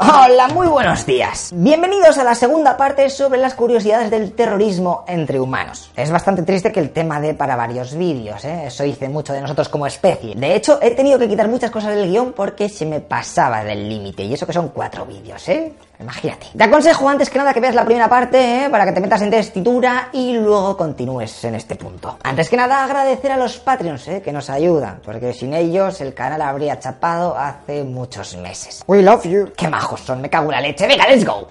[0.00, 1.52] Hola, muy buenos días.
[1.54, 5.92] Bienvenidos a la segunda parte sobre las curiosidades del terrorismo entre humanos.
[5.94, 8.66] Es bastante triste que el tema dé para varios vídeos, ¿eh?
[8.66, 10.34] Eso dice mucho de nosotros como especie.
[10.34, 13.88] De hecho, he tenido que quitar muchas cosas del guion porque se me pasaba del
[13.88, 14.24] límite.
[14.24, 15.72] Y eso que son cuatro vídeos, ¿eh?
[16.00, 16.46] Imagínate.
[16.56, 18.70] Te aconsejo antes que nada que veas la primera parte, ¿eh?
[18.70, 22.18] para que te metas en testitura y luego continúes en este punto.
[22.22, 24.22] Antes que nada, agradecer a los Patreons, ¿eh?
[24.22, 28.82] que nos ayudan, porque sin ellos el canal habría chapado hace muchos meses.
[28.86, 29.52] We love you.
[29.56, 30.86] Qué majos son, me cago en la leche.
[30.86, 31.48] Venga, let's go.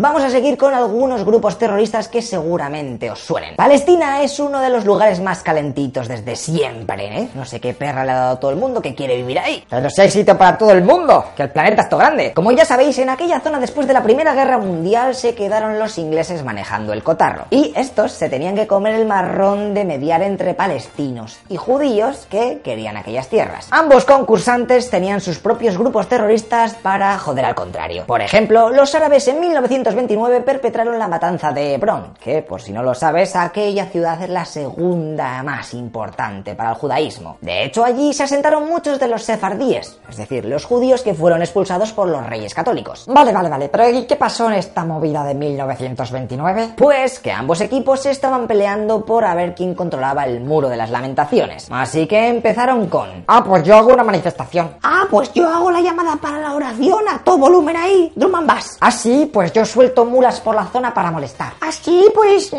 [0.00, 3.56] Vamos a seguir con algunos grupos terroristas que seguramente os suenen.
[3.56, 7.28] Palestina es uno de los lugares más calentitos desde siempre, ¿eh?
[7.34, 9.64] No sé qué perra le ha dado todo el mundo que quiere vivir ahí.
[9.68, 12.32] Pero hay sitio para todo el mundo, que el planeta es todo grande.
[12.32, 15.98] Como ya sabéis, en aquella zona después de la Primera Guerra Mundial se quedaron los
[15.98, 17.46] ingleses manejando el cotarro.
[17.50, 22.60] Y estos se tenían que comer el marrón de mediar entre palestinos y judíos que
[22.62, 23.66] querían aquellas tierras.
[23.72, 28.04] Ambos concursantes tenían sus propios grupos terroristas para joder al contrario.
[28.06, 32.72] Por ejemplo, los árabes en 1900 1929 perpetraron la matanza de Hebrón, que por si
[32.72, 37.38] no lo sabes, aquella ciudad es la segunda más importante para el judaísmo.
[37.40, 41.40] De hecho, allí se asentaron muchos de los sefardíes, es decir, los judíos que fueron
[41.40, 43.06] expulsados por los reyes católicos.
[43.08, 46.74] Vale, vale, vale, pero ¿y qué pasó en esta movida de 1929?
[46.76, 50.76] Pues que ambos equipos se estaban peleando por a ver quién controlaba el muro de
[50.76, 51.68] las lamentaciones.
[51.70, 53.24] Así que empezaron con...
[53.26, 54.76] Ah, pues yo hago una manifestación.
[54.82, 58.46] Ah, pues yo hago la llamada para la oración a todo volumen ahí, drum and
[58.46, 58.76] bass.
[58.80, 61.52] Ah, sí, pues yo suelto mulas por la zona para molestar.
[61.60, 62.50] Así pues...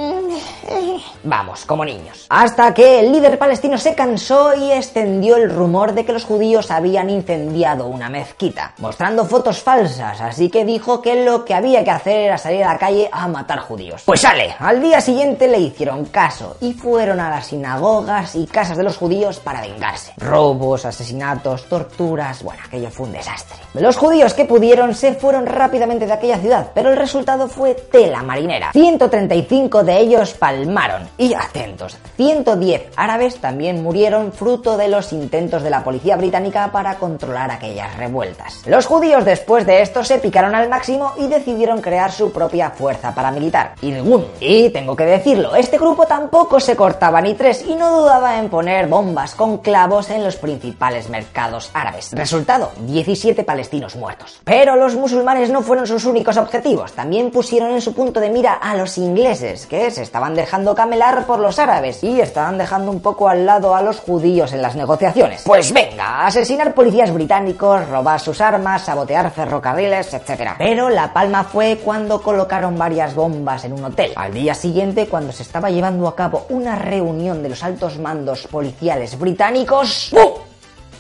[1.22, 2.26] Vamos, como niños.
[2.30, 6.72] Hasta que el líder palestino se cansó y extendió el rumor de que los judíos
[6.72, 11.92] habían incendiado una mezquita, mostrando fotos falsas, así que dijo que lo que había que
[11.92, 14.04] hacer era salir a la calle a matar judíos.
[14.06, 18.78] Pues sale, al día siguiente le hicieron caso y fueron a las sinagogas y casas
[18.78, 20.14] de los judíos para vengarse.
[20.16, 23.58] Robos, asesinatos, torturas, bueno, aquello fue un desastre.
[23.74, 28.22] Los judíos que pudieron se fueron rápidamente de aquella ciudad, pero el resultado fue tela
[28.22, 28.72] marinera.
[28.72, 35.72] 135 de ellos palmaron y atentos, 110 árabes también murieron fruto de los intentos de
[35.72, 38.62] la policía británica para controlar aquellas revueltas.
[38.68, 43.16] Los judíos después de esto se picaron al máximo y decidieron crear su propia fuerza
[43.16, 44.28] paramilitar, Irgun.
[44.40, 48.50] Y tengo que decirlo, este grupo tampoco se cortaba ni tres y no dudaba en
[48.50, 52.12] poner bombas con clavos en los principales mercados árabes.
[52.12, 54.40] Resultado, 17 palestinos muertos.
[54.44, 58.56] Pero los musulmanes no fueron sus únicos objetivos, también pusieron en su punto de mira
[58.56, 63.00] a los ingleses, que se estaban dejando camelar por los árabes y estaban dejando un
[63.00, 65.44] poco al lado a los judíos en las negociaciones.
[65.46, 70.56] Pues venga, asesinar policías británicos, robar sus armas, sabotear ferrocarriles, etc.
[70.58, 74.12] Pero la palma fue cuando colocaron varias bombas en un hotel.
[74.18, 78.46] Al día siguiente, cuando se estaba llevando a cabo una reunión de los altos mandos
[78.48, 80.12] policiales británicos.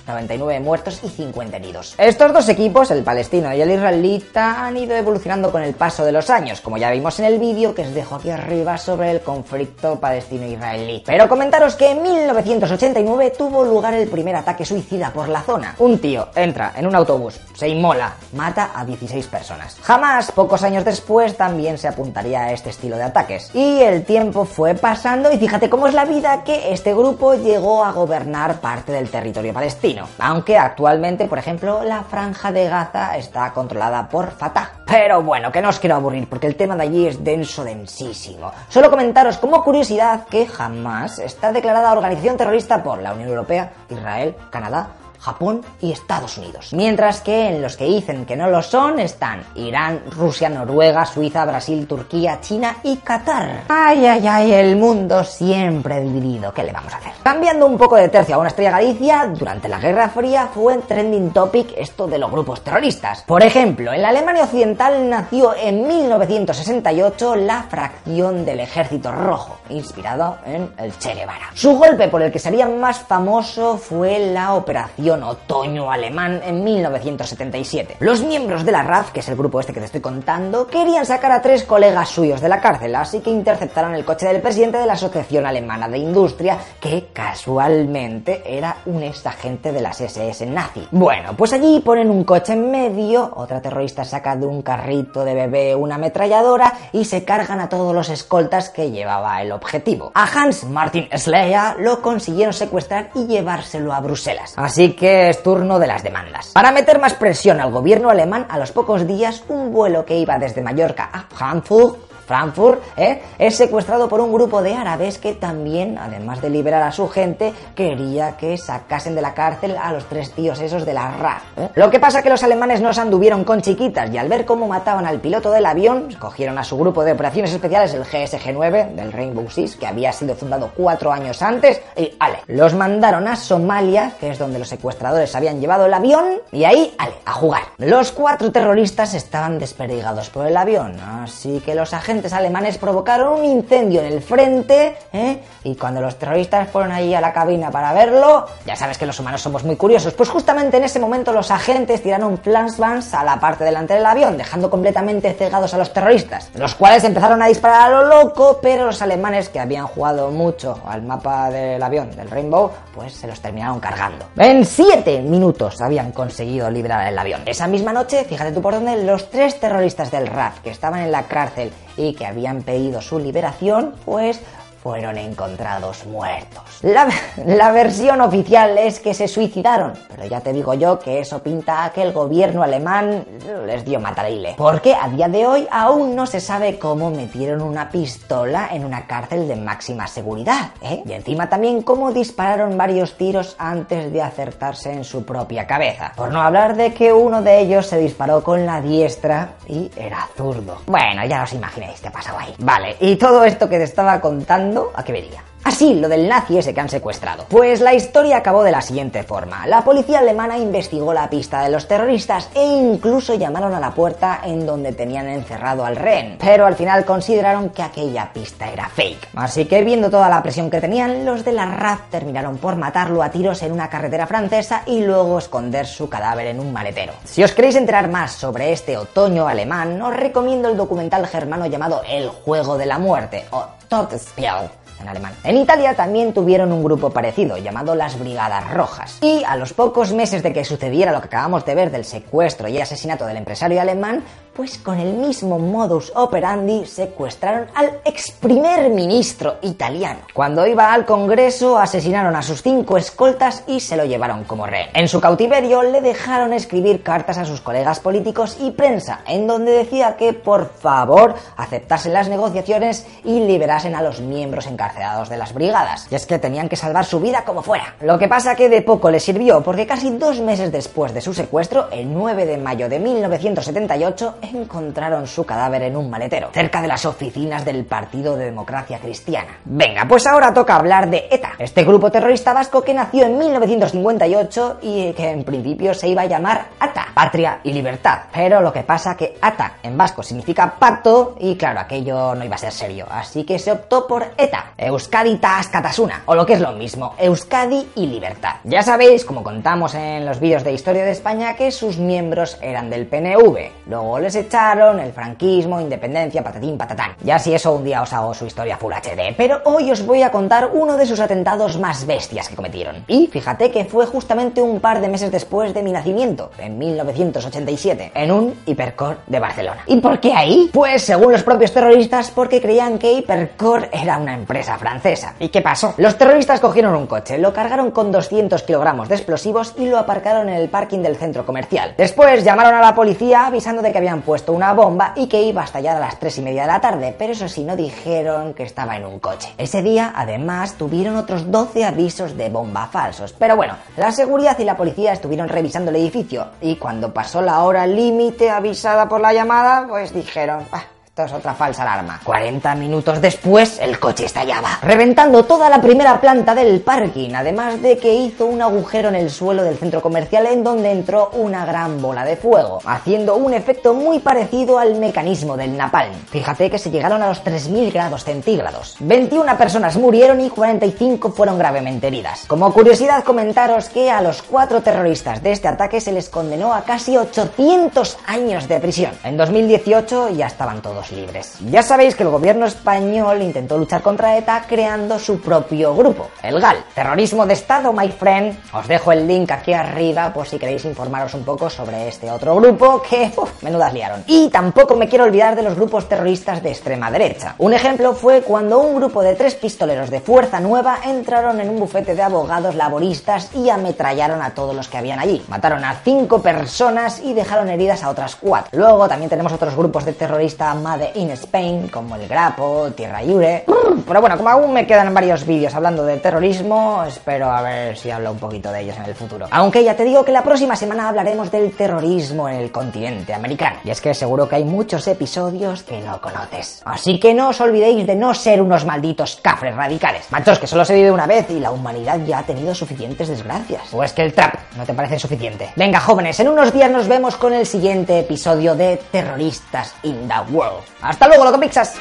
[0.09, 1.95] 99 muertos y 50 heridos.
[1.97, 6.11] Estos dos equipos, el palestino y el israelita, han ido evolucionando con el paso de
[6.11, 9.21] los años, como ya vimos en el vídeo que os dejo aquí arriba sobre el
[9.21, 11.03] conflicto palestino-israelí.
[11.05, 15.75] Pero comentaros que en 1989 tuvo lugar el primer ataque suicida por la zona.
[15.79, 19.77] Un tío entra en un autobús, se inmola, mata a 16 personas.
[19.81, 23.51] Jamás, pocos años después, también se apuntaría a este estilo de ataques.
[23.53, 27.83] Y el tiempo fue pasando y fíjate cómo es la vida que este grupo llegó
[27.83, 33.51] a gobernar parte del territorio palestino aunque actualmente, por ejemplo, la franja de Gaza está
[33.53, 34.71] controlada por Fatah.
[34.85, 38.51] Pero bueno, que no os quiero aburrir porque el tema de allí es denso, densísimo.
[38.69, 44.35] Solo comentaros como curiosidad que jamás está declarada organización terrorista por la Unión Europea, Israel,
[44.49, 46.69] Canadá, Japón y Estados Unidos.
[46.73, 51.45] Mientras que en los que dicen que no lo son están Irán, Rusia, Noruega, Suiza,
[51.45, 53.63] Brasil, Turquía, China y Qatar.
[53.67, 56.53] Ay, ay, ay, el mundo siempre dividido.
[56.53, 57.11] ¿Qué le vamos a hacer?
[57.23, 61.31] Cambiando un poco de tercio a una estrella Galicia, durante la Guerra Fría fue trending
[61.31, 63.23] topic esto de los grupos terroristas.
[63.23, 70.37] Por ejemplo, en la Alemania Occidental nació en 1968 la fracción del Ejército Rojo, inspirado
[70.45, 71.49] en el Che Guevara.
[71.53, 77.97] Su golpe por el que sería más famoso fue la Operación Otoño Alemán en 1977.
[77.99, 81.05] Los miembros de la RAF, que es el grupo este que te estoy contando, querían
[81.05, 84.77] sacar a tres colegas suyos de la cárcel, así que interceptaron el coche del presidente
[84.77, 90.87] de la Asociación Alemana de Industria, que casualmente era un exagente de las SS nazi.
[90.91, 95.33] Bueno, pues allí ponen un coche en medio, otra terrorista saca de un carrito de
[95.33, 100.11] bebé una ametralladora y se cargan a todos los escoltas que llevaba el objetivo.
[100.13, 104.53] A Hans Martin Sleya lo consiguieron secuestrar y llevárselo a Bruselas.
[104.55, 106.51] Así que es turno de las demandas.
[106.53, 110.37] Para meter más presión al gobierno alemán, a los pocos días un vuelo que iba
[110.37, 113.23] desde Mallorca a Frankfurt Frankfurt, ¿eh?
[113.39, 117.55] es secuestrado por un grupo de árabes que también, además de liberar a su gente,
[117.73, 121.41] quería que sacasen de la cárcel a los tres tíos esos de la RAF.
[121.57, 121.69] ¿eh?
[121.73, 124.67] Lo que pasa que los alemanes no se anduvieron con chiquitas y al ver cómo
[124.67, 129.11] mataban al piloto del avión, cogieron a su grupo de operaciones especiales, el GSG-9 del
[129.11, 134.13] Rainbow Six, que había sido fundado cuatro años antes, y ale, los mandaron a Somalia,
[134.19, 137.63] que es donde los secuestradores habían llevado el avión, y ahí, ale, a jugar.
[137.79, 143.45] Los cuatro terroristas estaban desperdigados por el avión, así que los agentes alemanes provocaron un
[143.45, 145.39] incendio en el frente, ¿eh?
[145.63, 149.19] y cuando los terroristas fueron ahí a la cabina para verlo, ya sabes que los
[149.19, 153.39] humanos somos muy curiosos, pues justamente en ese momento los agentes tiraron flashbangs a la
[153.39, 157.91] parte delante del avión, dejando completamente cegados a los terroristas, los cuales empezaron a disparar
[157.91, 162.29] a lo loco, pero los alemanes que habían jugado mucho al mapa del avión del
[162.29, 164.25] Rainbow, pues se los terminaron cargando.
[164.37, 167.41] En 7 minutos habían conseguido liberar el avión.
[167.45, 171.11] Esa misma noche, fíjate tú por dónde, los tres terroristas del RAF que estaban en
[171.11, 174.39] la cárcel y que habían pedido su liberación, pues
[174.81, 176.63] fueron encontrados muertos.
[176.81, 181.85] La, versión oficial es que se suicidaron, pero ya te digo yo que eso pinta
[181.85, 183.25] a que el gobierno alemán
[183.65, 184.55] les dio matarile.
[184.57, 189.05] Porque a día de hoy aún no se sabe cómo metieron una pistola en una
[189.05, 191.03] cárcel de máxima seguridad, ¿eh?
[191.05, 196.13] Y encima también cómo dispararon varios tiros antes de acertarse en su propia cabeza.
[196.15, 200.27] Por no hablar de que uno de ellos se disparó con la diestra y era
[200.35, 200.77] zurdo.
[200.87, 202.53] Bueno, ya os imagináis qué pasó ahí.
[202.59, 205.48] Vale, y todo esto que te estaba contando a qué vería.
[205.69, 207.45] Así, lo del nazi ese que han secuestrado.
[207.47, 209.67] Pues la historia acabó de la siguiente forma.
[209.67, 214.41] La policía alemana investigó la pista de los terroristas e incluso llamaron a la puerta
[214.43, 216.37] en donde tenían encerrado al rehén.
[216.39, 219.27] Pero al final consideraron que aquella pista era fake.
[219.35, 223.21] Así que viendo toda la presión que tenían, los de la RAF terminaron por matarlo
[223.21, 227.13] a tiros en una carretera francesa y luego esconder su cadáver en un maletero.
[227.25, 232.01] Si os queréis enterar más sobre este otoño alemán, os recomiendo el documental germano llamado
[232.09, 234.69] El juego de la muerte o Todesspiel
[235.01, 235.33] en alemán.
[235.43, 239.17] En Italia también tuvieron un grupo parecido, llamado las Brigadas Rojas.
[239.21, 242.67] Y a los pocos meses de que sucediera lo que acabamos de ver del secuestro
[242.67, 244.23] y asesinato del empresario alemán,
[244.53, 250.19] pues con el mismo modus operandi secuestraron al ex primer ministro italiano.
[250.33, 254.89] Cuando iba al Congreso asesinaron a sus cinco escoltas y se lo llevaron como rehén.
[254.93, 259.71] En su cautiverio le dejaron escribir cartas a sus colegas políticos y prensa, en donde
[259.71, 264.88] decía que por favor aceptasen las negociaciones y liberasen a los miembros encarcelados
[265.29, 266.07] de las brigadas.
[266.11, 267.95] Y es que tenían que salvar su vida como fuera.
[268.01, 271.33] Lo que pasa que de poco le sirvió porque casi dos meses después de su
[271.33, 276.87] secuestro, el 9 de mayo de 1978, encontraron su cadáver en un maletero, cerca de
[276.87, 279.57] las oficinas del Partido de Democracia Cristiana.
[279.65, 284.79] Venga, pues ahora toca hablar de ETA, este grupo terrorista vasco que nació en 1958
[284.81, 288.19] y que en principio se iba a llamar ATA, Patria y Libertad.
[288.33, 292.55] Pero lo que pasa que ATA en vasco significa pacto y claro, aquello no iba
[292.55, 296.61] a ser serio, así que se optó por ETA, Euskadi Katasuna, o lo que es
[296.61, 298.55] lo mismo, Euskadi y Libertad.
[298.63, 302.89] Ya sabéis, como contamos en los vídeos de Historia de España, que sus miembros eran
[302.89, 307.11] del PNV, luego les echaron, el franquismo, independencia, patatín, patatán.
[307.21, 310.23] Ya si eso un día os hago su historia Full HD, pero hoy os voy
[310.23, 313.03] a contar uno de sus atentados más bestias que cometieron.
[313.07, 318.13] Y fíjate que fue justamente un par de meses después de mi nacimiento, en 1987,
[318.15, 319.83] en un Hipercore de Barcelona.
[319.87, 320.69] ¿Y por qué ahí?
[320.71, 325.35] Pues según los propios terroristas, porque creían que Hipercore era una empresa francesa.
[325.39, 325.93] ¿Y qué pasó?
[325.97, 330.49] Los terroristas cogieron un coche, lo cargaron con 200 kilogramos de explosivos y lo aparcaron
[330.49, 331.93] en el parking del centro comercial.
[331.97, 335.61] Después llamaron a la policía avisando de que habían puesto una bomba y que iba
[335.61, 338.53] a estallar a las 3 y media de la tarde, pero eso sí, no dijeron
[338.53, 339.53] que estaba en un coche.
[339.57, 343.33] Ese día, además, tuvieron otros 12 avisos de bomba falsos.
[343.33, 347.63] Pero bueno, la seguridad y la policía estuvieron revisando el edificio y cuando pasó la
[347.63, 350.83] hora límite avisada por la llamada, pues dijeron, ah,
[351.25, 352.19] es otra falsa alarma.
[352.23, 357.97] 40 minutos después, el coche estallaba, reventando toda la primera planta del parking, además de
[357.97, 362.01] que hizo un agujero en el suelo del centro comercial en donde entró una gran
[362.01, 366.13] bola de fuego, haciendo un efecto muy parecido al mecanismo del napalm.
[366.29, 368.95] Fíjate que se llegaron a los 3000 grados centígrados.
[368.99, 372.45] 21 personas murieron y 45 fueron gravemente heridas.
[372.47, 376.83] Como curiosidad, comentaros que a los cuatro terroristas de este ataque se les condenó a
[376.83, 379.11] casi 800 años de prisión.
[379.23, 381.57] En 2018 ya estaban todos libres.
[381.69, 386.59] Ya sabéis que el gobierno español intentó luchar contra ETA creando su propio grupo, el
[386.59, 386.83] GAL.
[386.93, 388.57] Terrorismo de Estado, my friend.
[388.73, 392.55] Os dejo el link aquí arriba por si queréis informaros un poco sobre este otro
[392.55, 394.23] grupo que, uf, menudas liaron.
[394.27, 397.55] Y tampoco me quiero olvidar de los grupos terroristas de extrema derecha.
[397.57, 401.79] Un ejemplo fue cuando un grupo de tres pistoleros de Fuerza Nueva entraron en un
[401.79, 405.43] bufete de abogados laboristas y ametrallaron a todos los que habían allí.
[405.47, 408.77] Mataron a cinco personas y dejaron heridas a otras cuatro.
[408.77, 413.23] Luego también tenemos otros grupos de terroristas más de In Spain, como el Grapo, Tierra
[413.23, 413.65] Iure.
[414.05, 418.11] Pero bueno, como aún me quedan varios vídeos hablando de terrorismo, espero a ver si
[418.11, 419.47] hablo un poquito de ellos en el futuro.
[419.49, 423.77] Aunque ya te digo que la próxima semana hablaremos del terrorismo en el continente americano.
[423.83, 426.81] Y es que seguro que hay muchos episodios que no conoces.
[426.85, 430.27] Así que no os olvidéis de no ser unos malditos cafres radicales.
[430.31, 433.93] Machos, que solo se vive una vez y la humanidad ya ha tenido suficientes desgracias.
[433.93, 435.69] O es que el trap no te parece suficiente.
[435.75, 440.53] Venga, jóvenes, en unos días nos vemos con el siguiente episodio de Terroristas in the
[440.53, 440.78] World.
[441.01, 441.95] Hasta luego, loco pixas.